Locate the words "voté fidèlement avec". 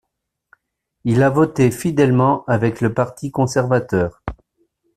1.29-2.81